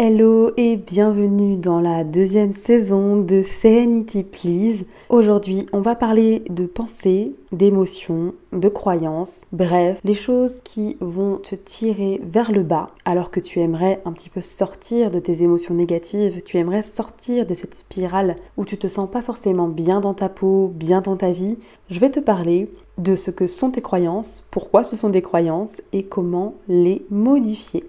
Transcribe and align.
Hello 0.00 0.52
et 0.56 0.76
bienvenue 0.76 1.56
dans 1.56 1.80
la 1.80 2.04
deuxième 2.04 2.52
saison 2.52 3.16
de 3.16 3.42
Serenity 3.42 4.22
Please. 4.22 4.84
Aujourd'hui, 5.08 5.66
on 5.72 5.80
va 5.80 5.96
parler 5.96 6.44
de 6.50 6.66
pensée, 6.66 7.34
d'émotions, 7.50 8.32
de 8.52 8.68
croyances, 8.68 9.46
bref, 9.50 9.98
les 10.04 10.14
choses 10.14 10.60
qui 10.62 10.96
vont 11.00 11.38
te 11.38 11.56
tirer 11.56 12.20
vers 12.22 12.52
le 12.52 12.62
bas 12.62 12.86
alors 13.04 13.32
que 13.32 13.40
tu 13.40 13.58
aimerais 13.58 14.00
un 14.04 14.12
petit 14.12 14.30
peu 14.30 14.40
sortir 14.40 15.10
de 15.10 15.18
tes 15.18 15.42
émotions 15.42 15.74
négatives, 15.74 16.42
tu 16.44 16.58
aimerais 16.58 16.84
sortir 16.84 17.44
de 17.44 17.54
cette 17.54 17.74
spirale 17.74 18.36
où 18.56 18.64
tu 18.64 18.78
te 18.78 18.86
sens 18.86 19.10
pas 19.10 19.20
forcément 19.20 19.66
bien 19.66 19.98
dans 19.98 20.14
ta 20.14 20.28
peau, 20.28 20.70
bien 20.72 21.00
dans 21.00 21.16
ta 21.16 21.32
vie. 21.32 21.58
Je 21.90 21.98
vais 21.98 22.10
te 22.10 22.20
parler 22.20 22.70
de 22.98 23.16
ce 23.16 23.32
que 23.32 23.48
sont 23.48 23.72
tes 23.72 23.82
croyances, 23.82 24.46
pourquoi 24.52 24.84
ce 24.84 24.94
sont 24.94 25.10
des 25.10 25.22
croyances 25.22 25.82
et 25.92 26.04
comment 26.04 26.54
les 26.68 27.04
modifier. 27.10 27.82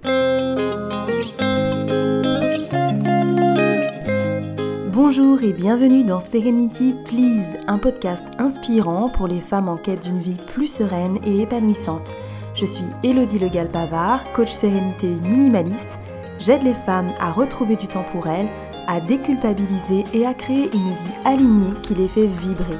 Bonjour 5.11 5.41
et 5.41 5.53
bienvenue 5.53 6.03
dans 6.03 6.19
Serenity 6.19 6.93
Please, 7.05 7.57
un 7.65 7.79
podcast 7.79 8.23
inspirant 8.37 9.09
pour 9.09 9.27
les 9.27 9.41
femmes 9.41 9.67
en 9.67 9.75
quête 9.75 10.03
d'une 10.03 10.19
vie 10.19 10.37
plus 10.53 10.67
sereine 10.67 11.17
et 11.25 11.41
épanouissante. 11.41 12.11
Je 12.53 12.67
suis 12.67 12.85
Elodie 13.01 13.39
Legal 13.39 13.69
Pavard, 13.69 14.23
coach 14.33 14.51
sérénité 14.51 15.07
minimaliste. 15.07 15.97
J'aide 16.37 16.61
les 16.61 16.75
femmes 16.75 17.09
à 17.19 17.31
retrouver 17.31 17.75
du 17.75 17.87
temps 17.87 18.05
pour 18.11 18.27
elles, 18.27 18.45
à 18.85 19.01
déculpabiliser 19.01 20.05
et 20.13 20.27
à 20.27 20.35
créer 20.35 20.69
une 20.75 20.91
vie 20.91 21.15
alignée 21.25 21.73
qui 21.81 21.95
les 21.95 22.07
fait 22.07 22.27
vibrer. 22.27 22.77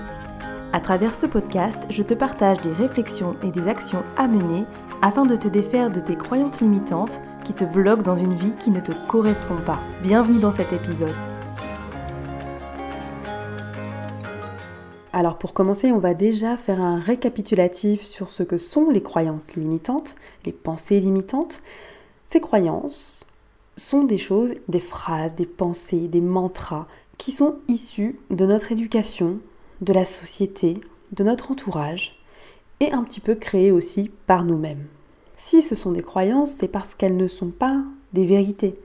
À 0.72 0.80
travers 0.80 1.16
ce 1.16 1.26
podcast, 1.26 1.82
je 1.90 2.04
te 2.04 2.14
partage 2.14 2.62
des 2.62 2.74
réflexions 2.74 3.38
et 3.41 3.50
des 3.50 3.68
actions 3.68 4.04
à 4.18 4.27
mener 4.27 4.66
afin 5.02 5.24
de 5.24 5.36
te 5.36 5.48
défaire 5.48 5.90
de 5.90 6.00
tes 6.00 6.16
croyances 6.16 6.62
limitantes 6.62 7.22
qui 7.44 7.54
te 7.54 7.64
bloquent 7.64 8.04
dans 8.04 8.16
une 8.16 8.36
vie 8.36 8.54
qui 8.60 8.70
ne 8.70 8.82
te 8.82 8.91
correspond 9.08 9.58
pas. 9.66 9.82
Bienvenue 10.04 10.38
dans 10.38 10.52
cet 10.52 10.72
épisode. 10.72 11.16
Alors 15.12 15.38
pour 15.38 15.54
commencer, 15.54 15.91
on 15.91 15.98
va 15.98 16.13
déjà 16.13 16.55
faire 16.55 16.82
un 16.82 16.99
récapitulatif 16.99 18.04
sur 18.04 18.29
ce 18.29 18.43
que 18.43 18.60
sont 18.60 18.90
les 18.91 19.02
croyances 19.02 19.55
limitantes, 19.55 20.15
les 20.46 20.52
pensées 20.52 20.99
limitantes. 20.99 21.62
Ces 22.27 22.40
croyances 22.40 23.26
sont 23.76 24.04
des 24.04 24.20
choses, 24.20 24.54
des 24.68 24.80
phrases, 24.80 25.35
des 25.35 25.48
pensées, 25.48 26.07
des 26.07 26.21
mantras 26.21 26.85
qui 27.18 27.32
sont 27.32 27.55
issus 27.68 28.20
de 28.30 28.46
notre 28.46 28.71
éducation, 28.71 29.40
de 29.82 29.93
la 29.93 30.05
société, 30.05 30.76
de 31.12 31.24
notre 31.24 31.52
entourage 31.52 32.20
et 32.80 32.91
un 32.91 33.04
petit 33.04 33.20
peu 33.20 33.34
créées 33.34 33.71
aussi 33.71 34.12
par 34.27 34.43
nous-mêmes. 34.43 34.85
Si 35.37 35.63
ce 35.63 35.74
sont 35.74 35.91
des 35.91 36.04
croyances, 36.04 36.52
c'est 36.52 36.68
parce 36.68 36.93
qu'elles 36.93 37.18
ne 37.18 37.27
sont 37.27 37.49
pas 37.49 37.82
des 38.13 38.26
vérités. 38.26 38.80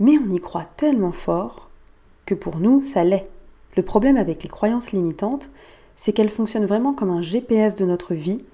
Mais 0.00 0.18
on 0.18 0.30
y 0.30 0.40
croit 0.40 0.66
tellement 0.76 1.12
fort 1.12 1.68
que 2.24 2.34
pour 2.34 2.56
nous, 2.56 2.80
ça 2.80 3.04
l'est. 3.04 3.28
Le 3.76 3.82
problème 3.82 4.16
avec 4.16 4.42
les 4.42 4.48
croyances 4.48 4.92
limitantes, 4.92 5.50
c'est 5.96 6.12
qu'elles 6.12 6.30
fonctionnent 6.30 6.66
vraiment 6.66 6.92
comme 6.92 7.10
un 7.10 7.22
GPS 7.22 7.74
de 7.74 7.84
notre 7.84 8.14
vie. 8.14 8.44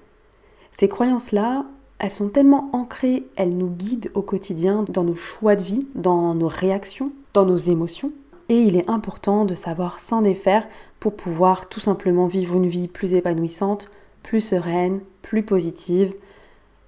Ces 0.71 0.87
croyances-là, 0.87 1.65
elles 1.99 2.11
sont 2.11 2.29
tellement 2.29 2.69
ancrées, 2.73 3.25
elles 3.35 3.55
nous 3.55 3.69
guident 3.69 4.09
au 4.15 4.21
quotidien 4.21 4.83
dans 4.87 5.03
nos 5.03 5.15
choix 5.15 5.55
de 5.55 5.63
vie, 5.63 5.87
dans 5.95 6.33
nos 6.33 6.47
réactions, 6.47 7.11
dans 7.33 7.45
nos 7.45 7.57
émotions. 7.57 8.11
Et 8.49 8.59
il 8.63 8.75
est 8.75 8.89
important 8.89 9.45
de 9.45 9.55
savoir 9.55 9.99
s'en 9.99 10.21
défaire 10.21 10.67
pour 10.99 11.15
pouvoir 11.15 11.69
tout 11.69 11.79
simplement 11.79 12.27
vivre 12.27 12.55
une 12.55 12.67
vie 12.67 12.87
plus 12.87 13.13
épanouissante, 13.13 13.89
plus 14.23 14.41
sereine, 14.41 15.01
plus 15.21 15.43
positive 15.43 16.13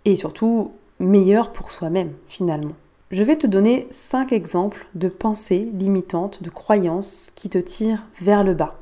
et 0.06 0.16
surtout 0.16 0.72
meilleure 1.00 1.52
pour 1.52 1.72
soi-même 1.72 2.14
finalement. 2.28 2.74
Je 3.14 3.22
vais 3.22 3.36
te 3.36 3.46
donner 3.46 3.86
5 3.92 4.32
exemples 4.32 4.88
de 4.96 5.08
pensées 5.08 5.70
limitantes, 5.76 6.42
de 6.42 6.50
croyances 6.50 7.32
qui 7.36 7.48
te 7.48 7.60
tirent 7.60 8.02
vers 8.20 8.44
le 8.44 8.56
bas. 8.56 8.80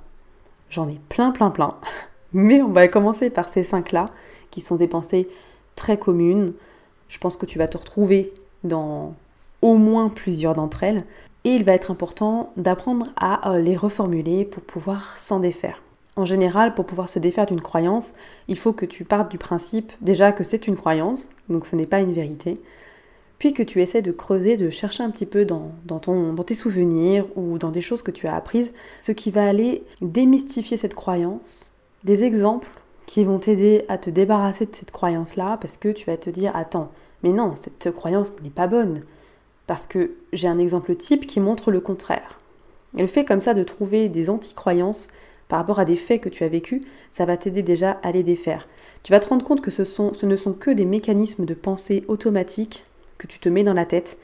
J'en 0.69 0.87
ai 0.87 1.01
plein, 1.09 1.31
plein, 1.31 1.49
plein. 1.49 1.75
Mais 2.31 2.61
on 2.61 2.69
va 2.69 2.87
commencer 2.87 3.30
par 3.30 3.49
ces 3.49 3.64
5-là, 3.64 4.09
qui 4.49 4.61
sont 4.61 4.77
des 4.77 4.87
pensées 4.87 5.27
très 5.75 5.97
communes. 5.97 6.53
Je 7.09 7.17
pense 7.17 7.36
que 7.36 7.45
tu 7.45 7.58
vas 7.58 7.67
te 7.67 7.77
retrouver 7.77 8.33
dans 8.64 9.15
au 9.61 9.75
moins 9.75 10.08
plusieurs 10.08 10.55
d'entre 10.55 10.83
elles. 10.83 11.03
Et 11.43 11.49
il 11.49 11.65
va 11.65 11.73
être 11.73 11.91
important 11.91 12.53
d'apprendre 12.55 13.08
à 13.17 13.52
euh, 13.52 13.59
les 13.59 13.75
reformuler 13.75 14.45
pour 14.45 14.64
pouvoir 14.64 15.17
s'en 15.17 15.41
défaire. 15.41 15.83
En 16.15 16.23
général, 16.23 16.73
pour 16.73 16.86
pouvoir 16.86 17.09
se 17.09 17.20
défaire 17.20 17.47
d'une 17.47 17.59
croyance, 17.59 18.14
il 18.47 18.58
faut 18.58 18.71
que 18.71 18.86
tu 18.86 19.03
partes 19.03 19.30
du 19.30 19.37
principe 19.37 19.91
déjà 19.99 20.31
que 20.31 20.45
c'est 20.45 20.67
une 20.67 20.77
croyance, 20.77 21.27
donc 21.49 21.65
ce 21.65 21.75
n'est 21.75 21.86
pas 21.86 21.99
une 21.99 22.14
vérité, 22.14 22.61
puis 23.41 23.53
que 23.53 23.63
tu 23.63 23.81
essaies 23.81 24.03
de 24.03 24.11
creuser, 24.11 24.55
de 24.55 24.69
chercher 24.69 25.02
un 25.02 25.09
petit 25.09 25.25
peu 25.25 25.45
dans, 25.45 25.71
ton, 25.99 26.33
dans 26.33 26.43
tes 26.43 26.53
souvenirs 26.53 27.25
ou 27.35 27.57
dans 27.57 27.71
des 27.71 27.81
choses 27.81 28.03
que 28.03 28.11
tu 28.11 28.27
as 28.27 28.35
apprises, 28.35 28.71
ce 28.99 29.11
qui 29.11 29.31
va 29.31 29.47
aller 29.47 29.83
démystifier 29.99 30.77
cette 30.77 30.93
croyance, 30.93 31.71
des 32.03 32.23
exemples 32.23 32.69
qui 33.07 33.23
vont 33.23 33.39
t'aider 33.39 33.83
à 33.87 33.97
te 33.97 34.11
débarrasser 34.11 34.67
de 34.67 34.75
cette 34.75 34.91
croyance-là, 34.91 35.57
parce 35.59 35.77
que 35.77 35.89
tu 35.89 36.05
vas 36.05 36.17
te 36.17 36.29
dire, 36.29 36.55
attends, 36.55 36.91
mais 37.23 37.31
non, 37.31 37.55
cette 37.55 37.89
croyance 37.95 38.33
n'est 38.43 38.52
pas 38.52 38.67
bonne, 38.67 39.02
parce 39.65 39.87
que 39.87 40.11
j'ai 40.33 40.47
un 40.47 40.59
exemple 40.59 40.95
type 40.95 41.25
qui 41.25 41.39
montre 41.39 41.71
le 41.71 41.79
contraire. 41.79 42.37
Et 42.95 43.02
le 43.02 43.08
fait 43.08 43.25
comme 43.25 43.41
ça 43.41 43.55
de 43.55 43.63
trouver 43.63 44.08
des 44.08 44.29
anti-croyances 44.29 45.08
par 45.47 45.58
rapport 45.58 45.79
à 45.79 45.85
des 45.85 45.95
faits 45.95 46.21
que 46.21 46.29
tu 46.29 46.43
as 46.43 46.47
vécus, 46.47 46.83
ça 47.11 47.25
va 47.25 47.37
t'aider 47.37 47.63
déjà 47.63 47.97
à 48.03 48.11
les 48.11 48.21
défaire. 48.21 48.67
Tu 49.02 49.11
vas 49.11 49.19
te 49.19 49.29
rendre 49.29 49.43
compte 49.43 49.61
que 49.61 49.71
ce, 49.71 49.83
ce 49.83 50.25
ne 50.27 50.35
sont 50.35 50.53
que 50.53 50.69
des 50.69 50.85
mécanismes 50.85 51.45
de 51.45 51.55
pensée 51.55 52.03
automatiques 52.08 52.85
que 53.21 53.27
tu 53.27 53.37
te 53.37 53.49
mets 53.49 53.64
dans 53.64 53.76
la 53.76 53.86
tête 53.86 54.17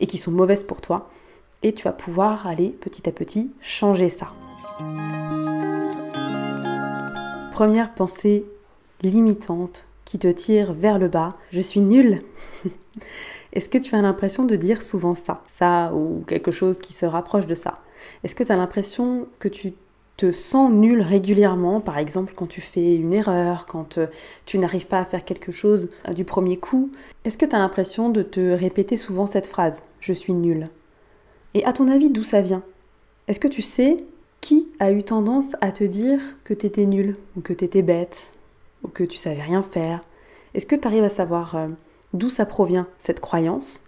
et 0.00 0.08
qui 0.08 0.18
sont 0.18 0.32
mauvaises 0.32 0.64
pour 0.64 0.80
toi. 0.80 1.08
Et 1.62 1.72
tu 1.72 1.84
vas 1.84 1.92
pouvoir 1.92 2.48
aller 2.48 2.70
petit 2.70 3.08
à 3.08 3.12
petit 3.12 3.52
changer 3.60 4.10
ça. 4.10 4.32
Première 7.52 7.94
pensée 7.94 8.44
limitante 9.02 9.86
qui 10.04 10.18
te 10.18 10.26
tire 10.26 10.72
vers 10.72 10.98
le 10.98 11.06
bas, 11.06 11.36
je 11.52 11.60
suis 11.60 11.80
nulle. 11.80 12.22
Est-ce 13.52 13.68
que 13.68 13.78
tu 13.78 13.94
as 13.94 14.02
l'impression 14.02 14.44
de 14.44 14.56
dire 14.56 14.82
souvent 14.82 15.14
ça, 15.14 15.42
ça 15.46 15.92
ou 15.94 16.24
quelque 16.26 16.50
chose 16.50 16.80
qui 16.80 16.92
se 16.92 17.06
rapproche 17.06 17.46
de 17.46 17.54
ça? 17.54 17.78
Est-ce 18.24 18.34
que 18.34 18.42
tu 18.42 18.50
as 18.50 18.56
l'impression 18.56 19.28
que 19.38 19.48
tu 19.48 19.74
te 20.16 20.30
sens 20.30 20.70
nul 20.70 21.00
régulièrement, 21.00 21.80
par 21.80 21.98
exemple 21.98 22.32
quand 22.36 22.46
tu 22.46 22.60
fais 22.60 22.94
une 22.94 23.12
erreur, 23.12 23.66
quand 23.66 23.98
euh, 23.98 24.06
tu 24.46 24.58
n'arrives 24.58 24.86
pas 24.86 25.00
à 25.00 25.04
faire 25.04 25.24
quelque 25.24 25.52
chose 25.52 25.88
euh, 26.08 26.12
du 26.12 26.24
premier 26.24 26.56
coup, 26.56 26.90
est-ce 27.24 27.38
que 27.38 27.46
tu 27.46 27.56
as 27.56 27.58
l'impression 27.58 28.08
de 28.08 28.22
te 28.22 28.52
répéter 28.52 28.96
souvent 28.96 29.26
cette 29.26 29.46
phrase 29.46 29.84
Je 30.00 30.12
suis 30.12 30.34
nul 30.34 30.68
Et 31.54 31.64
à 31.64 31.72
ton 31.72 31.88
avis, 31.88 32.10
d'où 32.10 32.22
ça 32.22 32.40
vient? 32.40 32.62
Est-ce 33.28 33.40
que 33.40 33.48
tu 33.48 33.62
sais 33.62 33.96
qui 34.40 34.68
a 34.80 34.90
eu 34.92 35.02
tendance 35.02 35.56
à 35.60 35.72
te 35.72 35.84
dire 35.84 36.20
que 36.44 36.54
tu 36.54 36.66
étais 36.66 36.86
nul, 36.86 37.16
ou 37.36 37.40
que 37.40 37.52
tu 37.52 37.64
étais 37.64 37.82
bête, 37.82 38.30
ou 38.82 38.88
que 38.88 39.04
tu 39.04 39.16
savais 39.16 39.42
rien 39.42 39.62
faire? 39.62 40.00
Est-ce 40.54 40.66
que 40.66 40.76
tu 40.76 40.86
arrives 40.86 41.04
à 41.04 41.08
savoir 41.08 41.56
euh, 41.56 41.68
d'où 42.12 42.28
ça 42.28 42.46
provient, 42.46 42.86
cette 42.98 43.20
croyance? 43.20 43.84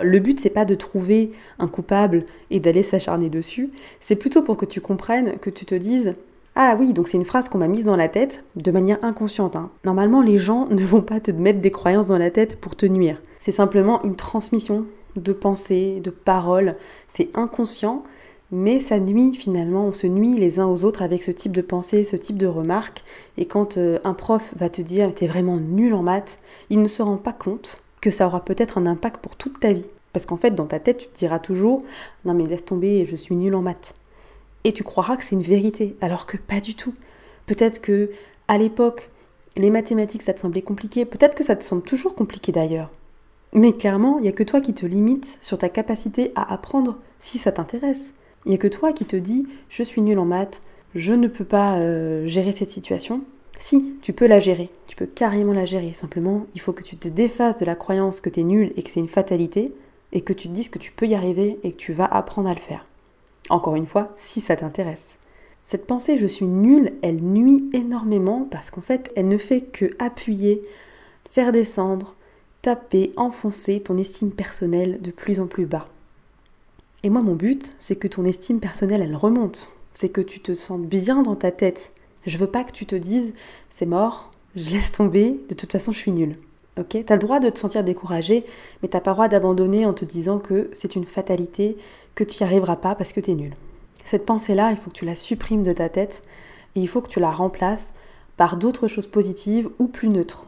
Le 0.00 0.18
but, 0.18 0.40
c'est 0.40 0.50
pas 0.50 0.64
de 0.64 0.74
trouver 0.74 1.32
un 1.58 1.68
coupable 1.68 2.24
et 2.50 2.60
d'aller 2.60 2.82
s'acharner 2.82 3.30
dessus, 3.30 3.70
c'est 4.00 4.16
plutôt 4.16 4.42
pour 4.42 4.56
que 4.56 4.66
tu 4.66 4.80
comprennes, 4.80 5.38
que 5.38 5.50
tu 5.50 5.64
te 5.64 5.74
dises 5.74 6.14
ah 6.60 6.74
oui, 6.76 6.92
donc 6.92 7.06
c'est 7.06 7.16
une 7.16 7.24
phrase 7.24 7.48
qu'on 7.48 7.58
m'a 7.58 7.68
mise 7.68 7.84
dans 7.84 7.94
la 7.94 8.08
tête 8.08 8.42
de 8.56 8.72
manière 8.72 8.98
inconsciente. 9.04 9.54
Hein. 9.54 9.70
Normalement, 9.84 10.22
les 10.22 10.38
gens 10.38 10.66
ne 10.70 10.82
vont 10.82 11.02
pas 11.02 11.20
te 11.20 11.30
mettre 11.30 11.60
des 11.60 11.70
croyances 11.70 12.08
dans 12.08 12.18
la 12.18 12.32
tête 12.32 12.56
pour 12.60 12.74
te 12.74 12.84
nuire. 12.84 13.22
C'est 13.38 13.52
simplement 13.52 14.02
une 14.02 14.16
transmission 14.16 14.84
de 15.14 15.32
pensées, 15.32 16.00
de 16.02 16.10
paroles. 16.10 16.74
C'est 17.06 17.28
inconscient, 17.34 18.02
mais 18.50 18.80
ça 18.80 18.98
nuit 18.98 19.34
finalement. 19.34 19.84
On 19.84 19.92
se 19.92 20.08
nuit 20.08 20.34
les 20.34 20.58
uns 20.58 20.66
aux 20.66 20.84
autres 20.84 21.02
avec 21.02 21.22
ce 21.22 21.30
type 21.30 21.52
de 21.52 21.62
pensée, 21.62 22.02
ce 22.02 22.16
type 22.16 22.36
de 22.36 22.48
remarques. 22.48 23.04
Et 23.36 23.46
quand 23.46 23.78
euh, 23.78 24.00
un 24.02 24.14
prof 24.14 24.52
va 24.56 24.68
te 24.68 24.82
dire 24.82 25.14
t'es 25.14 25.28
vraiment 25.28 25.58
nul 25.58 25.94
en 25.94 26.02
maths, 26.02 26.40
il 26.70 26.82
ne 26.82 26.88
se 26.88 27.02
rend 27.02 27.18
pas 27.18 27.32
compte 27.32 27.80
que 28.00 28.10
ça 28.10 28.26
aura 28.26 28.44
peut-être 28.44 28.78
un 28.78 28.86
impact 28.86 29.20
pour 29.20 29.36
toute 29.36 29.60
ta 29.60 29.72
vie. 29.72 29.88
Parce 30.12 30.26
qu'en 30.26 30.36
fait, 30.36 30.54
dans 30.54 30.66
ta 30.66 30.80
tête, 30.80 30.98
tu 30.98 31.06
te 31.08 31.18
diras 31.18 31.38
toujours 31.38 31.84
Non, 32.24 32.34
mais 32.34 32.46
laisse 32.46 32.64
tomber, 32.64 33.06
je 33.06 33.16
suis 33.16 33.36
nul 33.36 33.54
en 33.54 33.62
maths. 33.62 33.94
Et 34.64 34.72
tu 34.72 34.82
croiras 34.82 35.16
que 35.16 35.22
c'est 35.22 35.34
une 35.36 35.42
vérité, 35.42 35.96
alors 36.00 36.26
que 36.26 36.36
pas 36.36 36.60
du 36.60 36.74
tout. 36.74 36.94
Peut-être 37.46 37.80
que 37.80 38.10
à 38.48 38.58
l'époque, 38.58 39.10
les 39.56 39.70
mathématiques, 39.70 40.22
ça 40.22 40.32
te 40.32 40.40
semblait 40.40 40.62
compliqué. 40.62 41.04
Peut-être 41.04 41.34
que 41.34 41.44
ça 41.44 41.56
te 41.56 41.64
semble 41.64 41.82
toujours 41.82 42.14
compliqué 42.14 42.52
d'ailleurs. 42.52 42.90
Mais 43.52 43.72
clairement, 43.72 44.18
il 44.18 44.22
n'y 44.22 44.28
a 44.28 44.32
que 44.32 44.42
toi 44.42 44.60
qui 44.60 44.74
te 44.74 44.86
limites 44.86 45.38
sur 45.40 45.58
ta 45.58 45.68
capacité 45.68 46.32
à 46.34 46.52
apprendre 46.52 46.98
si 47.18 47.38
ça 47.38 47.52
t'intéresse. 47.52 48.12
Il 48.44 48.50
n'y 48.50 48.54
a 48.54 48.58
que 48.58 48.68
toi 48.68 48.92
qui 48.92 49.04
te 49.04 49.16
dis 49.16 49.46
Je 49.68 49.82
suis 49.82 50.02
nul 50.02 50.18
en 50.18 50.24
maths, 50.24 50.62
je 50.94 51.12
ne 51.14 51.28
peux 51.28 51.44
pas 51.44 51.78
euh, 51.78 52.26
gérer 52.26 52.52
cette 52.52 52.70
situation. 52.70 53.22
Si, 53.58 53.96
tu 54.02 54.12
peux 54.12 54.26
la 54.26 54.40
gérer, 54.40 54.70
tu 54.86 54.96
peux 54.96 55.06
carrément 55.06 55.52
la 55.52 55.64
gérer. 55.64 55.92
Simplement, 55.94 56.46
il 56.54 56.60
faut 56.60 56.72
que 56.72 56.82
tu 56.82 56.96
te 56.96 57.08
défasses 57.08 57.58
de 57.58 57.64
la 57.64 57.74
croyance 57.74 58.20
que 58.20 58.30
tu 58.30 58.40
es 58.40 58.44
nul 58.44 58.72
et 58.76 58.82
que 58.82 58.90
c'est 58.90 59.00
une 59.00 59.08
fatalité, 59.08 59.72
et 60.12 60.20
que 60.20 60.32
tu 60.32 60.48
te 60.48 60.52
dises 60.52 60.68
que 60.68 60.78
tu 60.78 60.92
peux 60.92 61.06
y 61.06 61.14
arriver 61.14 61.58
et 61.62 61.72
que 61.72 61.76
tu 61.76 61.92
vas 61.92 62.06
apprendre 62.06 62.48
à 62.48 62.54
le 62.54 62.60
faire. 62.60 62.86
Encore 63.50 63.76
une 63.76 63.86
fois, 63.86 64.14
si 64.16 64.40
ça 64.40 64.56
t'intéresse. 64.56 65.16
Cette 65.64 65.86
pensée 65.86 66.16
je 66.16 66.26
suis 66.26 66.46
nul, 66.46 66.92
elle 67.02 67.22
nuit 67.22 67.68
énormément 67.72 68.48
parce 68.50 68.70
qu'en 68.70 68.80
fait, 68.80 69.12
elle 69.16 69.28
ne 69.28 69.36
fait 69.36 69.60
que 69.60 69.90
appuyer, 69.98 70.62
faire 71.30 71.52
descendre, 71.52 72.14
taper, 72.62 73.12
enfoncer 73.16 73.80
ton 73.80 73.98
estime 73.98 74.30
personnelle 74.30 75.00
de 75.02 75.10
plus 75.10 75.40
en 75.40 75.46
plus 75.46 75.66
bas. 75.66 75.88
Et 77.02 77.10
moi, 77.10 77.22
mon 77.22 77.34
but, 77.34 77.76
c'est 77.78 77.96
que 77.96 78.08
ton 78.08 78.24
estime 78.24 78.60
personnelle, 78.60 79.02
elle 79.02 79.14
remonte. 79.14 79.70
C'est 79.92 80.08
que 80.08 80.20
tu 80.20 80.40
te 80.40 80.54
sens 80.54 80.80
bien 80.80 81.22
dans 81.22 81.36
ta 81.36 81.50
tête. 81.50 81.92
Je 82.26 82.38
veux 82.38 82.46
pas 82.46 82.64
que 82.64 82.72
tu 82.72 82.86
te 82.86 82.96
dises, 82.96 83.32
c'est 83.70 83.86
mort, 83.86 84.30
je 84.56 84.70
laisse 84.70 84.92
tomber, 84.92 85.40
de 85.48 85.54
toute 85.54 85.72
façon, 85.72 85.92
je 85.92 85.98
suis 85.98 86.12
nulle. 86.12 86.36
Ok? 86.78 86.96
T'as 87.04 87.14
le 87.14 87.20
droit 87.20 87.40
de 87.40 87.50
te 87.50 87.58
sentir 87.58 87.82
découragé, 87.84 88.44
mais 88.82 88.88
t'as 88.88 89.00
pas 89.00 89.10
le 89.10 89.16
droit 89.16 89.28
d'abandonner 89.28 89.86
en 89.86 89.92
te 89.92 90.04
disant 90.04 90.38
que 90.38 90.70
c'est 90.72 90.94
une 90.94 91.04
fatalité, 91.04 91.76
que 92.14 92.24
tu 92.24 92.42
n'y 92.42 92.46
arriveras 92.46 92.76
pas 92.76 92.94
parce 92.94 93.12
que 93.12 93.20
tu 93.20 93.32
es 93.32 93.34
nul. 93.34 93.54
Cette 94.04 94.26
pensée-là, 94.26 94.70
il 94.70 94.76
faut 94.76 94.90
que 94.90 94.96
tu 94.96 95.04
la 95.04 95.14
supprimes 95.14 95.62
de 95.62 95.72
ta 95.72 95.88
tête 95.88 96.22
et 96.74 96.80
il 96.80 96.88
faut 96.88 97.00
que 97.00 97.08
tu 97.08 97.20
la 97.20 97.30
remplaces 97.30 97.92
par 98.36 98.56
d'autres 98.56 98.88
choses 98.88 99.06
positives 99.06 99.68
ou 99.78 99.86
plus 99.86 100.08
neutres. 100.08 100.46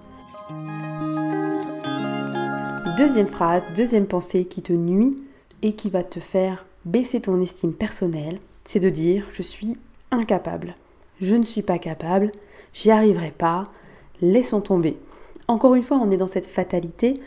Deuxième 2.96 3.28
phrase, 3.28 3.64
deuxième 3.76 4.06
pensée 4.06 4.44
qui 4.44 4.62
te 4.62 4.72
nuit 4.72 5.16
et 5.62 5.74
qui 5.74 5.90
va 5.90 6.02
te 6.02 6.20
faire 6.20 6.66
baisser 6.84 7.20
ton 7.20 7.40
estime 7.40 7.72
personnelle, 7.72 8.38
c'est 8.64 8.80
de 8.80 8.90
dire 8.90 9.26
je 9.32 9.42
suis 9.42 9.76
incapable. 10.10 10.74
Je 11.20 11.36
ne 11.36 11.44
suis 11.44 11.62
pas 11.62 11.78
capable, 11.78 12.32
j'y 12.72 12.90
arriverai 12.90 13.32
pas, 13.36 13.68
laissons 14.20 14.60
tomber. 14.60 14.96
Encore 15.48 15.74
une 15.74 15.82
fois, 15.82 15.98
on 15.98 16.10
est 16.10 16.16
dans 16.16 16.26
cette 16.26 16.46
fatalité 16.46 17.20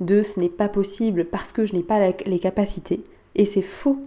de 0.00 0.22
ce 0.22 0.40
n'est 0.40 0.48
pas 0.48 0.68
possible 0.68 1.24
parce 1.24 1.52
que 1.52 1.66
je 1.66 1.74
n'ai 1.74 1.82
pas 1.82 2.00
les 2.26 2.38
capacités. 2.38 3.04
Et 3.34 3.44
c'est 3.44 3.62
faux. 3.62 3.98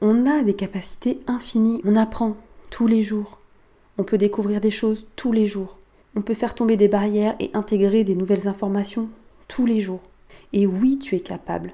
On 0.00 0.26
a 0.26 0.42
des 0.42 0.54
capacités 0.54 1.20
infinies. 1.26 1.80
On 1.84 1.96
apprend 1.96 2.36
tous 2.70 2.86
les 2.86 3.02
jours. 3.02 3.38
On 3.98 4.04
peut 4.04 4.18
découvrir 4.18 4.60
des 4.60 4.70
choses 4.70 5.06
tous 5.16 5.32
les 5.32 5.46
jours. 5.46 5.78
On 6.14 6.22
peut 6.22 6.34
faire 6.34 6.54
tomber 6.54 6.76
des 6.76 6.88
barrières 6.88 7.34
et 7.40 7.50
intégrer 7.54 8.04
des 8.04 8.14
nouvelles 8.14 8.48
informations 8.48 9.08
tous 9.48 9.66
les 9.66 9.80
jours. 9.80 10.02
Et 10.52 10.66
oui, 10.66 10.98
tu 10.98 11.16
es 11.16 11.20
capable. 11.20 11.72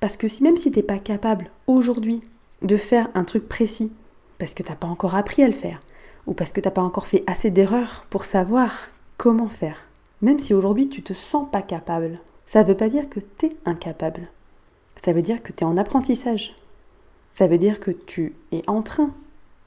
Parce 0.00 0.16
que 0.16 0.28
si 0.28 0.42
même 0.42 0.56
si 0.56 0.70
tu 0.70 0.78
n'es 0.78 0.82
pas 0.82 0.98
capable 0.98 1.50
aujourd'hui 1.66 2.20
de 2.62 2.76
faire 2.76 3.08
un 3.14 3.24
truc 3.24 3.48
précis, 3.48 3.92
parce 4.40 4.54
que 4.54 4.64
tu 4.64 4.70
n'as 4.70 4.76
pas 4.76 4.88
encore 4.88 5.14
appris 5.14 5.44
à 5.44 5.46
le 5.46 5.52
faire, 5.52 5.78
ou 6.26 6.34
parce 6.34 6.50
que 6.50 6.60
tu 6.60 6.66
n'as 6.66 6.72
pas 6.72 6.82
encore 6.82 7.06
fait 7.06 7.22
assez 7.28 7.50
d'erreurs 7.50 8.06
pour 8.10 8.24
savoir 8.24 8.88
comment 9.18 9.48
faire, 9.48 9.86
même 10.22 10.40
si 10.40 10.54
aujourd'hui 10.54 10.88
tu 10.88 11.02
te 11.02 11.12
sens 11.12 11.46
pas 11.52 11.62
capable, 11.62 12.18
ça 12.46 12.64
veut 12.64 12.76
pas 12.76 12.88
dire 12.88 13.08
que 13.08 13.20
tu 13.20 13.46
es 13.46 13.56
incapable. 13.64 14.28
Ça 14.96 15.12
veut 15.12 15.22
dire 15.22 15.42
que 15.42 15.52
tu 15.52 15.62
es 15.62 15.66
en 15.66 15.76
apprentissage. 15.76 16.56
Ça 17.30 17.46
veut 17.46 17.58
dire 17.58 17.78
que 17.78 17.92
tu 17.92 18.34
es 18.50 18.62
en 18.66 18.82
train 18.82 19.14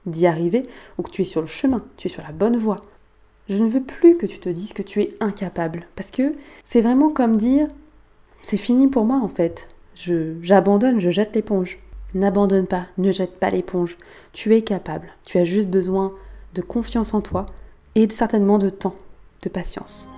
d'y 0.05 0.27
arriver 0.27 0.63
ou 0.97 1.03
que 1.03 1.09
tu 1.09 1.21
es 1.21 1.25
sur 1.25 1.39
le 1.39 1.47
chemin, 1.47 1.81
tu 1.95 2.07
es 2.07 2.11
sur 2.11 2.23
la 2.23 2.33
bonne 2.33 2.57
voie. 2.57 2.75
Je 3.47 3.63
ne 3.63 3.69
veux 3.69 3.81
plus 3.81 4.17
que 4.17 4.25
tu 4.25 4.39
te 4.39 4.49
dises 4.49 4.73
que 4.73 4.81
tu 4.81 5.01
es 5.01 5.15
incapable 5.21 5.87
parce 5.95 6.11
que 6.11 6.33
c'est 6.65 6.81
vraiment 6.81 7.09
comme 7.09 7.37
dire 7.37 7.69
c'est 8.41 8.57
fini 8.57 8.87
pour 8.87 9.05
moi 9.05 9.21
en 9.23 9.29
fait. 9.29 9.69
Je 9.95 10.35
j'abandonne, 10.41 10.99
je 10.99 11.09
jette 11.09 11.35
l'éponge. 11.35 11.77
N'abandonne 12.13 12.67
pas, 12.67 12.85
ne 12.97 13.11
jette 13.11 13.39
pas 13.39 13.49
l'éponge. 13.49 13.97
Tu 14.33 14.55
es 14.55 14.61
capable. 14.61 15.07
Tu 15.23 15.39
as 15.39 15.45
juste 15.45 15.67
besoin 15.67 16.11
de 16.53 16.61
confiance 16.61 17.13
en 17.13 17.21
toi 17.21 17.47
et 17.95 18.07
certainement 18.09 18.59
de 18.59 18.69
temps, 18.69 18.95
de 19.41 19.49
patience. 19.49 20.09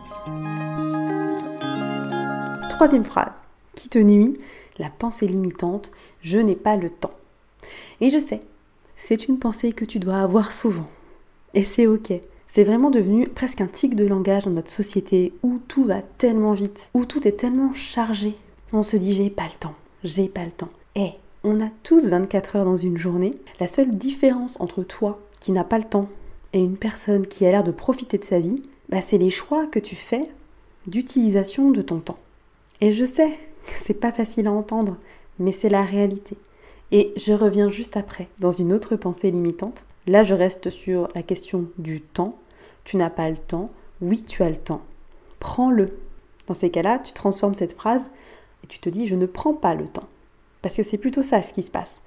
Troisième 2.70 3.06
phrase 3.06 3.44
qui 3.76 3.90
te 3.90 4.00
nuit, 4.00 4.38
la 4.78 4.90
pensée 4.90 5.28
limitante, 5.28 5.92
je 6.22 6.40
n'ai 6.40 6.56
pas 6.56 6.76
le 6.76 6.90
temps. 6.90 7.14
Et 8.02 8.10
je 8.10 8.20
sais, 8.20 8.42
c'est 8.96 9.28
une 9.28 9.40
pensée 9.40 9.72
que 9.72 9.86
tu 9.86 10.00
dois 10.00 10.20
avoir 10.20 10.52
souvent. 10.52 10.88
Et 11.54 11.64
c'est 11.64 11.88
ok. 11.88 12.14
C'est 12.48 12.64
vraiment 12.64 12.92
devenu 12.92 13.28
presque 13.28 13.62
un 13.62 13.68
tic 13.68 13.96
de 13.96 14.06
langage 14.06 14.46
dans 14.46 14.52
notre 14.52 14.72
société 14.72 15.34
où 15.44 15.60
tout 15.68 15.86
va 15.86 16.02
tellement 16.02 16.54
vite, 16.54 16.90
où 16.94 17.06
tout 17.06 17.28
est 17.28 17.38
tellement 17.38 17.74
chargé. 17.74 18.36
On 18.74 18.84
se 18.84 18.98
dit 18.98 19.14
j'ai 19.14 19.30
pas 19.30 19.46
le 19.46 19.58
temps, 19.60 19.76
j'ai 20.04 20.28
pas 20.28 20.44
le 20.44 20.52
temps. 20.52 20.70
Eh, 20.96 21.12
on 21.46 21.62
a 21.62 21.70
tous 21.84 22.10
24 22.10 22.56
heures 22.56 22.66
dans 22.66 22.76
une 22.76 22.98
journée. 22.98 23.36
La 23.60 23.68
seule 23.68 23.92
différence 23.92 24.60
entre 24.60 24.84
toi 24.84 25.20
qui 25.40 25.52
n'a 25.52 25.64
pas 25.64 25.78
le 25.78 25.84
temps 25.84 26.10
et 26.54 26.60
une 26.60 26.76
personne 26.76 27.28
qui 27.28 27.46
a 27.46 27.52
l'air 27.52 27.64
de 27.64 27.72
profiter 27.72 28.18
de 28.18 28.24
sa 28.24 28.40
vie, 28.40 28.64
bah, 28.90 29.02
c'est 29.02 29.20
les 29.20 29.30
choix 29.30 29.68
que 29.68 29.80
tu 29.80 29.96
fais 29.96 30.24
d'utilisation 30.88 31.70
de 31.70 31.84
ton 31.84 32.00
temps. 32.00 32.18
Et 32.82 32.92
je 32.92 33.06
sais 33.06 33.30
que 33.30 33.74
c'est 33.78 33.94
pas 33.94 34.12
facile 34.12 34.48
à 34.48 34.52
entendre, 34.52 34.98
mais 35.38 35.52
c'est 35.52 35.70
la 35.70 35.84
réalité. 35.84 36.36
Et 36.92 37.14
je 37.16 37.34
reviens 37.34 37.70
juste 37.70 37.96
après 37.96 38.28
dans 38.40 38.52
une 38.52 38.74
autre 38.74 38.96
pensée 38.96 39.30
limitante. 39.30 39.86
Là, 40.08 40.24
je 40.24 40.34
reste 40.34 40.72
sur 40.72 41.10
la 41.14 41.22
question 41.22 41.68
du 41.78 42.02
temps. 42.02 42.40
Tu 42.86 42.98
n'as 42.98 43.10
pas 43.12 43.30
le 43.30 43.38
temps. 43.38 43.70
Oui, 44.02 44.24
tu 44.24 44.42
as 44.42 44.50
le 44.50 44.58
temps. 44.58 44.82
Prends-le. 45.40 46.00
Dans 46.48 46.54
ces 46.56 46.72
cas-là, 46.72 47.00
tu 47.00 47.14
transformes 47.14 47.56
cette 47.56 47.74
phrase 47.74 48.10
et 48.64 48.68
tu 48.68 48.80
te 48.80 48.90
dis 48.90 49.06
je 49.06 49.16
ne 49.16 49.28
prends 49.28 49.54
pas 49.54 49.76
le 49.76 49.88
temps. 49.88 50.08
Parce 50.66 50.78
que 50.78 50.82
c'est 50.82 50.98
plutôt 50.98 51.22
ça 51.22 51.44
ce 51.44 51.54
qui 51.54 51.62
se 51.62 51.70
passe. 51.70 52.02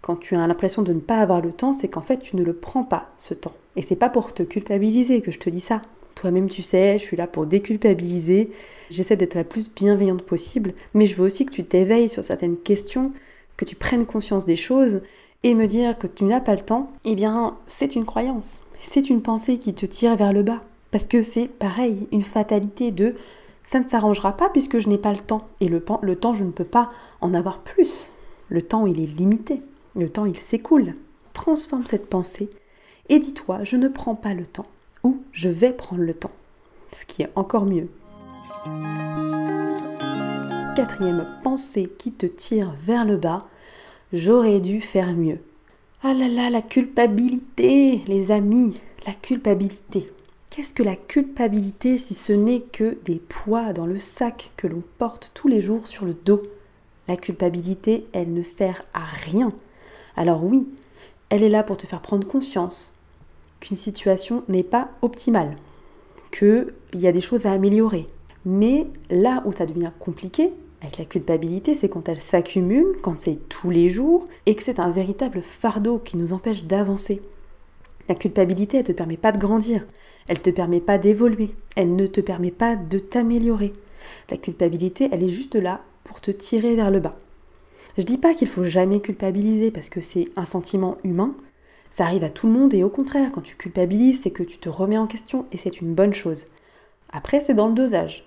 Quand 0.00 0.16
tu 0.16 0.34
as 0.34 0.46
l'impression 0.46 0.80
de 0.80 0.94
ne 0.94 1.00
pas 1.00 1.18
avoir 1.18 1.42
le 1.42 1.52
temps, 1.52 1.74
c'est 1.74 1.88
qu'en 1.88 2.00
fait 2.00 2.16
tu 2.16 2.34
ne 2.34 2.42
le 2.42 2.54
prends 2.54 2.82
pas 2.82 3.10
ce 3.18 3.34
temps. 3.34 3.52
Et 3.76 3.82
c'est 3.82 3.94
pas 3.94 4.08
pour 4.08 4.32
te 4.32 4.42
culpabiliser 4.42 5.20
que 5.20 5.30
je 5.30 5.38
te 5.38 5.50
dis 5.50 5.60
ça. 5.60 5.82
Toi-même 6.14 6.48
tu 6.48 6.62
sais, 6.62 6.98
je 6.98 7.04
suis 7.04 7.18
là 7.18 7.26
pour 7.26 7.44
déculpabiliser. 7.44 8.52
J'essaie 8.88 9.16
d'être 9.16 9.34
la 9.34 9.44
plus 9.44 9.70
bienveillante 9.70 10.22
possible, 10.22 10.72
mais 10.94 11.04
je 11.04 11.14
veux 11.14 11.26
aussi 11.26 11.44
que 11.44 11.52
tu 11.52 11.62
t'éveilles 11.62 12.08
sur 12.08 12.24
certaines 12.24 12.56
questions, 12.56 13.10
que 13.58 13.66
tu 13.66 13.76
prennes 13.76 14.06
conscience 14.06 14.46
des 14.46 14.56
choses 14.56 15.02
et 15.42 15.52
me 15.52 15.66
dire 15.66 15.98
que 15.98 16.06
tu 16.06 16.24
n'as 16.24 16.40
pas 16.40 16.54
le 16.54 16.62
temps, 16.62 16.90
eh 17.04 17.14
bien, 17.14 17.58
c'est 17.66 17.96
une 17.96 18.06
croyance. 18.06 18.62
C'est 18.80 19.10
une 19.10 19.20
pensée 19.20 19.58
qui 19.58 19.74
te 19.74 19.84
tire 19.84 20.16
vers 20.16 20.32
le 20.32 20.42
bas. 20.42 20.62
Parce 20.90 21.04
que 21.04 21.20
c'est 21.20 21.48
pareil, 21.48 22.08
une 22.12 22.22
fatalité 22.22 22.92
de 22.92 23.14
ça 23.64 23.80
ne 23.80 23.88
s'arrangera 23.88 24.36
pas 24.36 24.48
puisque 24.48 24.78
je 24.78 24.88
n'ai 24.88 24.98
pas 24.98 25.12
le 25.12 25.18
temps. 25.18 25.48
Et 25.60 25.68
le, 25.68 25.80
temps, 25.80 26.34
je 26.34 26.44
ne 26.44 26.50
peux 26.50 26.64
pas 26.64 26.88
en 27.20 27.34
avoir 27.34 27.60
plus. 27.60 28.12
Le 28.48 28.62
temps, 28.62 28.86
il 28.86 29.00
est 29.00 29.06
limité. 29.06 29.62
Le 29.94 30.08
temps, 30.08 30.26
il 30.26 30.36
s'écoule. 30.36 30.94
Transforme 31.32 31.86
cette 31.86 32.08
pensée 32.08 32.50
et 33.08 33.18
dis-toi, 33.18 33.64
je 33.64 33.76
ne 33.76 33.88
prends 33.88 34.14
pas 34.14 34.34
le 34.34 34.46
temps 34.46 34.66
ou 35.02 35.22
je 35.32 35.48
vais 35.48 35.72
prendre 35.72 36.02
le 36.02 36.14
temps. 36.14 36.30
Ce 36.92 37.04
qui 37.04 37.22
est 37.22 37.30
encore 37.34 37.66
mieux. 37.66 37.88
Quatrième 40.76 41.26
pensée 41.42 41.90
qui 41.98 42.12
te 42.12 42.26
tire 42.26 42.72
vers 42.78 43.04
le 43.04 43.16
bas, 43.16 43.42
j'aurais 44.12 44.60
dû 44.60 44.80
faire 44.80 45.12
mieux. 45.12 45.38
Ah 46.04 46.14
là 46.14 46.28
là, 46.28 46.50
la 46.50 46.62
culpabilité, 46.62 48.02
les 48.06 48.30
amis, 48.30 48.80
la 49.06 49.12
culpabilité. 49.12 50.12
Qu'est-ce 50.50 50.74
que 50.74 50.82
la 50.82 50.96
culpabilité 50.96 51.96
si 51.96 52.12
ce 52.12 52.32
n'est 52.32 52.62
que 52.62 52.98
des 53.04 53.20
poids 53.20 53.72
dans 53.72 53.86
le 53.86 53.98
sac 53.98 54.50
que 54.56 54.66
l'on 54.66 54.82
porte 54.98 55.30
tous 55.32 55.46
les 55.46 55.60
jours 55.60 55.86
sur 55.86 56.04
le 56.04 56.12
dos? 56.12 56.42
La 57.06 57.16
culpabilité, 57.16 58.08
elle 58.12 58.34
ne 58.34 58.42
sert 58.42 58.84
à 58.92 59.04
rien. 59.04 59.52
Alors 60.16 60.42
oui, 60.44 60.66
elle 61.28 61.44
est 61.44 61.48
là 61.48 61.62
pour 61.62 61.76
te 61.76 61.86
faire 61.86 62.02
prendre 62.02 62.26
conscience 62.26 62.92
qu'une 63.60 63.76
situation 63.76 64.42
n'est 64.48 64.64
pas 64.64 64.90
optimale, 65.02 65.54
qu'il 66.32 66.72
y 66.94 67.06
a 67.06 67.12
des 67.12 67.20
choses 67.20 67.46
à 67.46 67.52
améliorer. 67.52 68.08
Mais 68.44 68.88
là 69.08 69.44
où 69.46 69.52
ça 69.52 69.66
devient 69.66 69.92
compliqué, 70.00 70.52
avec 70.82 70.98
la 70.98 71.04
culpabilité, 71.04 71.76
c'est 71.76 71.88
quand 71.88 72.08
elle 72.08 72.18
s'accumule, 72.18 72.96
quand 73.02 73.20
c'est 73.20 73.38
tous 73.48 73.70
les 73.70 73.88
jours, 73.88 74.26
et 74.46 74.56
que 74.56 74.64
c'est 74.64 74.80
un 74.80 74.90
véritable 74.90 75.42
fardeau 75.42 75.98
qui 75.98 76.16
nous 76.16 76.32
empêche 76.32 76.64
d'avancer. 76.64 77.22
La 78.08 78.16
culpabilité, 78.16 78.78
elle 78.78 78.82
ne 78.82 78.88
te 78.88 78.92
permet 78.92 79.16
pas 79.16 79.30
de 79.30 79.38
grandir, 79.38 79.86
elle 80.30 80.36
ne 80.36 80.42
te 80.42 80.50
permet 80.50 80.80
pas 80.80 80.96
d'évoluer, 80.96 81.50
elle 81.74 81.96
ne 81.96 82.06
te 82.06 82.20
permet 82.20 82.52
pas 82.52 82.76
de 82.76 83.00
t'améliorer. 83.00 83.72
La 84.30 84.36
culpabilité, 84.36 85.08
elle 85.10 85.24
est 85.24 85.28
juste 85.28 85.56
là 85.56 85.80
pour 86.04 86.20
te 86.20 86.30
tirer 86.30 86.76
vers 86.76 86.92
le 86.92 87.00
bas. 87.00 87.18
Je 87.98 88.04
dis 88.04 88.16
pas 88.16 88.32
qu'il 88.34 88.46
faut 88.46 88.62
jamais 88.62 89.00
culpabiliser 89.00 89.72
parce 89.72 89.88
que 89.88 90.00
c'est 90.00 90.28
un 90.36 90.44
sentiment 90.44 90.98
humain, 91.02 91.34
ça 91.90 92.04
arrive 92.04 92.22
à 92.22 92.30
tout 92.30 92.46
le 92.46 92.52
monde 92.52 92.72
et 92.74 92.84
au 92.84 92.90
contraire, 92.90 93.32
quand 93.32 93.40
tu 93.40 93.56
culpabilises, 93.56 94.20
c'est 94.22 94.30
que 94.30 94.44
tu 94.44 94.58
te 94.58 94.68
remets 94.68 94.98
en 94.98 95.08
question 95.08 95.46
et 95.50 95.58
c'est 95.58 95.80
une 95.80 95.94
bonne 95.94 96.14
chose. 96.14 96.46
Après, 97.12 97.40
c'est 97.40 97.54
dans 97.54 97.66
le 97.66 97.74
dosage. 97.74 98.24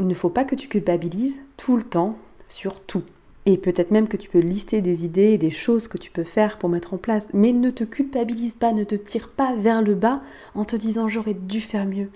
Il 0.00 0.06
ne 0.06 0.14
faut 0.14 0.30
pas 0.30 0.46
que 0.46 0.54
tu 0.54 0.68
culpabilises 0.68 1.38
tout 1.58 1.76
le 1.76 1.84
temps 1.84 2.16
sur 2.48 2.80
tout. 2.80 3.02
Et 3.48 3.56
peut-être 3.58 3.92
même 3.92 4.08
que 4.08 4.16
tu 4.16 4.28
peux 4.28 4.40
lister 4.40 4.82
des 4.82 5.04
idées 5.04 5.38
des 5.38 5.50
choses 5.50 5.86
que 5.86 5.98
tu 5.98 6.10
peux 6.10 6.24
faire 6.24 6.58
pour 6.58 6.68
mettre 6.68 6.94
en 6.94 6.98
place. 6.98 7.28
Mais 7.32 7.52
ne 7.52 7.70
te 7.70 7.84
culpabilise 7.84 8.54
pas, 8.54 8.72
ne 8.72 8.82
te 8.82 8.96
tire 8.96 9.28
pas 9.28 9.54
vers 9.54 9.82
le 9.82 9.94
bas 9.94 10.20
en 10.56 10.64
te 10.64 10.74
disant 10.74 11.06
j'aurais 11.06 11.34
dû 11.34 11.60
faire 11.60 11.86
mieux. 11.86 12.10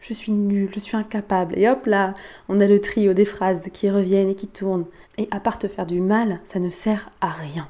Je 0.00 0.14
suis 0.14 0.30
nul, 0.30 0.70
je 0.72 0.78
suis 0.78 0.96
incapable. 0.96 1.58
Et 1.58 1.68
hop 1.68 1.86
là, 1.86 2.14
on 2.48 2.60
a 2.60 2.68
le 2.68 2.80
trio 2.80 3.14
des 3.14 3.24
phrases 3.24 3.68
qui 3.72 3.90
reviennent 3.90 4.28
et 4.28 4.36
qui 4.36 4.46
tournent. 4.46 4.86
Et 5.18 5.26
à 5.32 5.40
part 5.40 5.58
te 5.58 5.66
faire 5.66 5.86
du 5.86 6.00
mal, 6.00 6.40
ça 6.44 6.60
ne 6.60 6.68
sert 6.68 7.10
à 7.20 7.30
rien. 7.30 7.68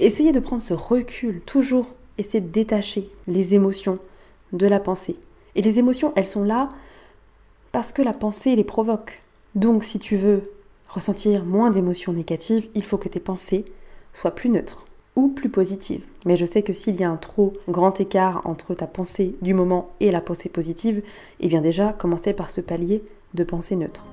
Essayez 0.00 0.32
de 0.32 0.40
prendre 0.40 0.62
ce 0.62 0.74
recul 0.74 1.40
toujours 1.42 1.94
et 2.18 2.24
c'est 2.24 2.50
détacher 2.50 3.08
les 3.28 3.54
émotions 3.54 3.98
de 4.52 4.66
la 4.66 4.80
pensée. 4.80 5.16
Et 5.54 5.62
les 5.62 5.78
émotions, 5.78 6.12
elles 6.16 6.26
sont 6.26 6.42
là 6.42 6.68
parce 7.70 7.92
que 7.92 8.02
la 8.02 8.12
pensée 8.12 8.56
les 8.56 8.64
provoque. 8.64 9.22
Donc 9.54 9.84
si 9.84 10.00
tu 10.00 10.16
veux 10.16 10.50
ressentir 10.96 11.44
moins 11.44 11.70
d'émotions 11.70 12.14
négatives, 12.14 12.68
il 12.74 12.82
faut 12.82 12.96
que 12.96 13.10
tes 13.10 13.20
pensées 13.20 13.66
soient 14.14 14.34
plus 14.34 14.48
neutres 14.48 14.86
ou 15.14 15.28
plus 15.28 15.50
positives. 15.50 16.06
Mais 16.24 16.36
je 16.36 16.46
sais 16.46 16.62
que 16.62 16.72
s'il 16.72 16.96
y 16.96 17.04
a 17.04 17.10
un 17.10 17.18
trop 17.18 17.52
grand 17.68 18.00
écart 18.00 18.40
entre 18.44 18.74
ta 18.74 18.86
pensée 18.86 19.36
du 19.42 19.52
moment 19.52 19.90
et 20.00 20.10
la 20.10 20.22
pensée 20.22 20.48
positive, 20.48 21.02
eh 21.40 21.48
bien 21.48 21.60
déjà, 21.60 21.92
commencer 21.92 22.32
par 22.32 22.50
ce 22.50 22.62
palier 22.62 23.04
de 23.34 23.44
pensée 23.44 23.76
neutre. 23.76 24.06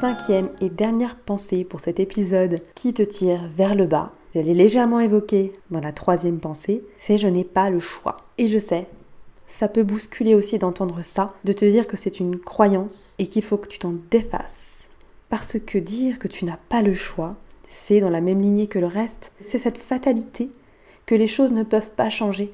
cinquième 0.00 0.48
et 0.62 0.70
dernière 0.70 1.16
pensée 1.16 1.64
pour 1.64 1.80
cet 1.80 2.00
épisode 2.00 2.56
qui 2.74 2.94
te 2.94 3.02
tire 3.02 3.48
vers 3.54 3.74
le 3.74 3.84
bas, 3.84 4.12
je 4.34 4.40
l'ai 4.40 4.54
légèrement 4.54 5.00
évoqué 5.00 5.52
dans 5.70 5.80
la 5.80 5.92
troisième 5.92 6.38
pensée, 6.38 6.84
c'est 6.98 7.18
je 7.18 7.28
n'ai 7.28 7.44
pas 7.44 7.68
le 7.68 7.80
choix. 7.80 8.16
Et 8.38 8.46
je 8.46 8.58
sais, 8.58 8.86
ça 9.48 9.68
peut 9.68 9.82
bousculer 9.82 10.34
aussi 10.34 10.58
d'entendre 10.58 11.02
ça, 11.02 11.34
de 11.44 11.52
te 11.52 11.64
dire 11.64 11.86
que 11.86 11.96
c'est 11.96 12.20
une 12.20 12.38
croyance 12.38 13.14
et 13.18 13.26
qu'il 13.26 13.42
faut 13.42 13.56
que 13.56 13.68
tu 13.68 13.78
t'en 13.78 13.94
défasses. 14.10 14.84
Parce 15.28 15.58
que 15.58 15.78
dire 15.78 16.18
que 16.18 16.28
tu 16.28 16.44
n'as 16.44 16.58
pas 16.68 16.82
le 16.82 16.94
choix, 16.94 17.36
c'est 17.68 18.00
dans 18.00 18.10
la 18.10 18.20
même 18.20 18.40
lignée 18.40 18.66
que 18.66 18.78
le 18.78 18.86
reste, 18.86 19.32
c'est 19.42 19.58
cette 19.58 19.78
fatalité 19.78 20.50
que 21.04 21.14
les 21.14 21.26
choses 21.26 21.52
ne 21.52 21.62
peuvent 21.62 21.90
pas 21.90 22.10
changer, 22.10 22.52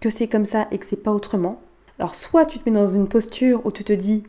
que 0.00 0.10
c'est 0.10 0.28
comme 0.28 0.44
ça 0.44 0.68
et 0.70 0.78
que 0.78 0.86
c'est 0.86 0.96
pas 1.02 1.12
autrement. 1.12 1.60
Alors 1.98 2.14
soit 2.14 2.44
tu 2.44 2.58
te 2.58 2.68
mets 2.68 2.74
dans 2.74 2.86
une 2.86 3.08
posture 3.08 3.64
où 3.64 3.72
tu 3.72 3.84
te 3.84 3.92
dis 3.92 4.24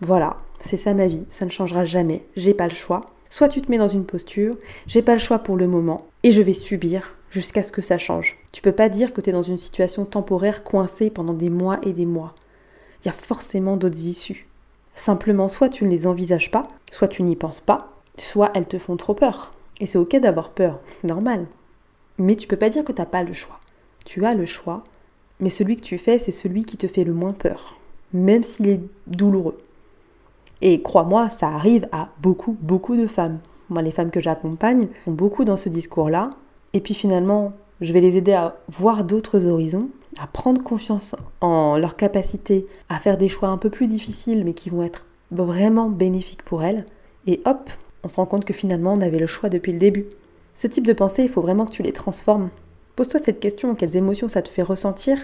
voilà, 0.00 0.38
c'est 0.58 0.78
ça 0.78 0.94
ma 0.94 1.06
vie, 1.06 1.24
ça 1.28 1.44
ne 1.44 1.50
changera 1.50 1.84
jamais, 1.84 2.24
j'ai 2.34 2.54
pas 2.54 2.68
le 2.68 2.74
choix. 2.74 3.02
Soit 3.30 3.48
tu 3.48 3.62
te 3.62 3.70
mets 3.70 3.78
dans 3.78 3.88
une 3.88 4.04
posture, 4.04 4.56
j'ai 4.88 5.02
pas 5.02 5.12
le 5.12 5.20
choix 5.20 5.38
pour 5.38 5.56
le 5.56 5.68
moment 5.68 6.08
et 6.24 6.32
je 6.32 6.42
vais 6.42 6.52
subir 6.52 7.16
jusqu'à 7.30 7.62
ce 7.62 7.70
que 7.70 7.80
ça 7.80 7.96
change. 7.96 8.36
Tu 8.52 8.60
peux 8.60 8.72
pas 8.72 8.88
dire 8.88 9.12
que 9.12 9.20
tu 9.20 9.30
es 9.30 9.32
dans 9.32 9.40
une 9.40 9.56
situation 9.56 10.04
temporaire 10.04 10.64
coincée 10.64 11.10
pendant 11.10 11.32
des 11.32 11.48
mois 11.48 11.78
et 11.84 11.92
des 11.92 12.06
mois. 12.06 12.34
Il 13.02 13.06
y 13.06 13.08
a 13.08 13.12
forcément 13.12 13.76
d'autres 13.76 14.04
issues. 14.06 14.48
Simplement, 14.96 15.48
soit 15.48 15.68
tu 15.68 15.84
ne 15.84 15.90
les 15.90 16.08
envisages 16.08 16.50
pas, 16.50 16.64
soit 16.90 17.08
tu 17.08 17.22
n'y 17.22 17.36
penses 17.36 17.60
pas, 17.60 17.92
soit 18.18 18.50
elles 18.54 18.66
te 18.66 18.78
font 18.78 18.96
trop 18.96 19.14
peur. 19.14 19.54
Et 19.78 19.86
c'est 19.86 19.96
ok 19.96 20.16
d'avoir 20.16 20.50
peur, 20.50 20.80
normal. 21.04 21.46
Mais 22.18 22.36
tu 22.36 22.48
peux 22.48 22.56
pas 22.56 22.68
dire 22.68 22.84
que 22.84 22.92
tu 22.92 23.00
n'as 23.00 23.06
pas 23.06 23.22
le 23.22 23.32
choix. 23.32 23.60
Tu 24.04 24.26
as 24.26 24.34
le 24.34 24.44
choix, 24.44 24.82
mais 25.38 25.50
celui 25.50 25.76
que 25.76 25.82
tu 25.82 25.98
fais, 25.98 26.18
c'est 26.18 26.32
celui 26.32 26.64
qui 26.64 26.76
te 26.76 26.88
fait 26.88 27.04
le 27.04 27.14
moins 27.14 27.32
peur, 27.32 27.78
même 28.12 28.42
s'il 28.42 28.68
est 28.68 28.80
douloureux. 29.06 29.56
Et 30.62 30.82
crois-moi, 30.82 31.30
ça 31.30 31.48
arrive 31.48 31.88
à 31.92 32.10
beaucoup, 32.20 32.56
beaucoup 32.60 32.96
de 32.96 33.06
femmes. 33.06 33.38
Moi, 33.68 33.82
les 33.82 33.90
femmes 33.90 34.10
que 34.10 34.20
j'accompagne 34.20 34.88
sont 35.04 35.12
beaucoup 35.12 35.44
dans 35.44 35.56
ce 35.56 35.68
discours-là. 35.68 36.30
Et 36.72 36.80
puis 36.80 36.94
finalement, 36.94 37.52
je 37.80 37.92
vais 37.92 38.00
les 38.00 38.16
aider 38.16 38.32
à 38.32 38.56
voir 38.68 39.04
d'autres 39.04 39.46
horizons, 39.46 39.88
à 40.20 40.26
prendre 40.26 40.62
confiance 40.62 41.16
en 41.40 41.78
leur 41.78 41.96
capacité 41.96 42.66
à 42.88 42.98
faire 42.98 43.16
des 43.16 43.28
choix 43.28 43.48
un 43.48 43.56
peu 43.56 43.70
plus 43.70 43.86
difficiles, 43.86 44.44
mais 44.44 44.54
qui 44.54 44.70
vont 44.70 44.82
être 44.82 45.06
vraiment 45.30 45.88
bénéfiques 45.88 46.44
pour 46.44 46.62
elles. 46.62 46.84
Et 47.26 47.40
hop, 47.44 47.70
on 48.02 48.08
se 48.08 48.16
rend 48.16 48.26
compte 48.26 48.44
que 48.44 48.52
finalement, 48.52 48.94
on 48.94 49.00
avait 49.00 49.18
le 49.18 49.26
choix 49.26 49.48
depuis 49.48 49.72
le 49.72 49.78
début. 49.78 50.06
Ce 50.54 50.66
type 50.66 50.86
de 50.86 50.92
pensée, 50.92 51.22
il 51.22 51.28
faut 51.28 51.40
vraiment 51.40 51.64
que 51.64 51.70
tu 51.70 51.82
les 51.82 51.92
transformes. 51.92 52.50
Pose-toi 52.96 53.20
cette 53.20 53.40
question, 53.40 53.74
quelles 53.74 53.96
émotions 53.96 54.28
ça 54.28 54.42
te 54.42 54.48
fait 54.48 54.62
ressentir? 54.62 55.18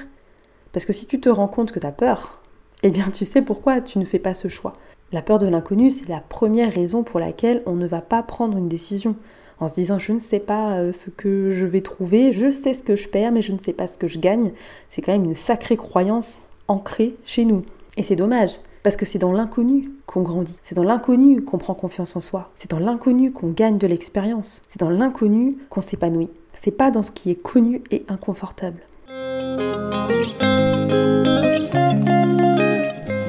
Parce 0.72 0.86
que 0.86 0.92
si 0.92 1.06
tu 1.06 1.20
te 1.20 1.28
rends 1.28 1.48
compte 1.48 1.72
que 1.72 1.80
tu 1.80 1.86
as 1.86 1.92
peur, 1.92 2.40
eh 2.82 2.90
bien 2.90 3.10
tu 3.10 3.24
sais 3.24 3.42
pourquoi 3.42 3.80
tu 3.80 3.98
ne 3.98 4.04
fais 4.04 4.18
pas 4.18 4.34
ce 4.34 4.48
choix. 4.48 4.74
La 5.12 5.22
peur 5.22 5.38
de 5.38 5.46
l'inconnu, 5.46 5.90
c'est 5.90 6.08
la 6.08 6.18
première 6.18 6.72
raison 6.72 7.04
pour 7.04 7.20
laquelle 7.20 7.62
on 7.64 7.74
ne 7.74 7.86
va 7.86 8.00
pas 8.00 8.24
prendre 8.24 8.58
une 8.58 8.68
décision. 8.68 9.14
En 9.60 9.68
se 9.68 9.74
disant 9.74 10.00
je 10.00 10.12
ne 10.12 10.18
sais 10.18 10.40
pas 10.40 10.78
euh, 10.78 10.90
ce 10.90 11.10
que 11.10 11.50
je 11.52 11.64
vais 11.64 11.80
trouver, 11.80 12.32
je 12.32 12.50
sais 12.50 12.74
ce 12.74 12.82
que 12.82 12.96
je 12.96 13.08
perds, 13.08 13.30
mais 13.30 13.40
je 13.40 13.52
ne 13.52 13.58
sais 13.58 13.72
pas 13.72 13.86
ce 13.86 13.98
que 13.98 14.08
je 14.08 14.18
gagne. 14.18 14.52
C'est 14.90 15.02
quand 15.02 15.12
même 15.12 15.24
une 15.24 15.34
sacrée 15.34 15.76
croyance 15.76 16.46
ancrée 16.66 17.14
chez 17.24 17.44
nous. 17.44 17.62
Et 17.96 18.02
c'est 18.02 18.16
dommage, 18.16 18.50
parce 18.82 18.96
que 18.96 19.06
c'est 19.06 19.20
dans 19.20 19.32
l'inconnu 19.32 19.90
qu'on 20.06 20.22
grandit. 20.22 20.58
C'est 20.64 20.74
dans 20.74 20.82
l'inconnu 20.82 21.42
qu'on 21.42 21.58
prend 21.58 21.74
confiance 21.74 22.16
en 22.16 22.20
soi. 22.20 22.50
C'est 22.56 22.70
dans 22.72 22.80
l'inconnu 22.80 23.32
qu'on 23.32 23.50
gagne 23.50 23.78
de 23.78 23.86
l'expérience. 23.86 24.60
C'est 24.68 24.80
dans 24.80 24.90
l'inconnu 24.90 25.56
qu'on 25.70 25.80
s'épanouit. 25.80 26.30
C'est 26.52 26.72
pas 26.72 26.90
dans 26.90 27.04
ce 27.04 27.12
qui 27.12 27.30
est 27.30 27.40
connu 27.40 27.82
et 27.92 28.04
inconfortable. 28.08 28.80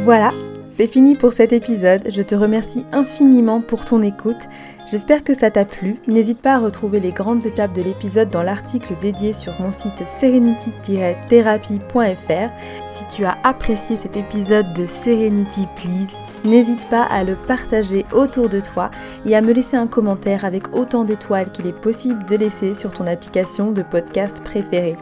Voilà, 0.03 0.31
c'est 0.77 0.85
fini 0.85 1.15
pour 1.15 1.33
cet 1.33 1.53
épisode, 1.53 2.03
je 2.07 2.21
te 2.21 2.35
remercie 2.35 2.85
infiniment 2.91 3.61
pour 3.61 3.83
ton 3.83 4.03
écoute. 4.03 4.47
J'espère 4.91 5.23
que 5.23 5.33
ça 5.33 5.49
t'a 5.49 5.65
plu. 5.65 5.95
N'hésite 6.05 6.39
pas 6.39 6.53
à 6.53 6.59
retrouver 6.59 6.99
les 6.99 7.09
grandes 7.09 7.47
étapes 7.47 7.73
de 7.73 7.81
l'épisode 7.81 8.29
dans 8.29 8.43
l'article 8.43 8.93
dédié 9.01 9.33
sur 9.33 9.59
mon 9.59 9.71
site 9.71 10.03
serenity-therapy.fr. 10.21 12.49
Si 12.91 13.07
tu 13.07 13.25
as 13.25 13.37
apprécié 13.43 13.95
cet 13.95 14.17
épisode 14.17 14.71
de 14.73 14.85
Serenity 14.85 15.65
Please, 15.77 16.15
n'hésite 16.45 16.87
pas 16.91 17.05
à 17.05 17.23
le 17.23 17.33
partager 17.33 18.05
autour 18.13 18.47
de 18.47 18.59
toi 18.59 18.91
et 19.25 19.35
à 19.35 19.41
me 19.41 19.53
laisser 19.53 19.77
un 19.77 19.87
commentaire 19.87 20.45
avec 20.45 20.75
autant 20.75 21.05
d'étoiles 21.05 21.51
qu'il 21.51 21.65
est 21.65 21.73
possible 21.73 22.23
de 22.25 22.35
laisser 22.35 22.75
sur 22.75 22.91
ton 22.91 23.07
application 23.07 23.71
de 23.71 23.81
podcast 23.81 24.43
préférée. 24.43 24.95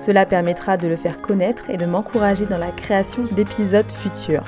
Cela 0.00 0.26
permettra 0.26 0.76
de 0.76 0.88
le 0.88 0.96
faire 0.96 1.18
connaître 1.18 1.70
et 1.70 1.76
de 1.76 1.86
m'encourager 1.86 2.46
dans 2.46 2.58
la 2.58 2.72
création 2.72 3.22
d'épisodes 3.36 3.92
futurs. 3.92 4.42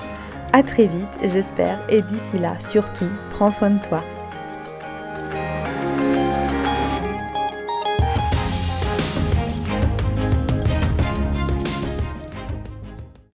A 0.56 0.62
très 0.62 0.86
vite, 0.86 1.18
j'espère, 1.24 1.80
et 1.88 2.00
d'ici 2.00 2.38
là, 2.38 2.56
surtout, 2.60 3.08
prends 3.30 3.50
soin 3.50 3.70
de 3.70 3.82
toi. 3.82 4.04